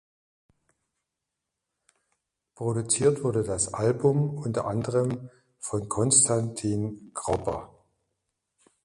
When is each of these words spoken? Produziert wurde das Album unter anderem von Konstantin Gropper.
Produziert 2.55 3.23
wurde 3.23 3.43
das 3.43 3.71
Album 3.71 4.35
unter 4.39 4.65
anderem 4.65 5.29
von 5.59 5.87
Konstantin 5.89 7.11
Gropper. 7.13 7.69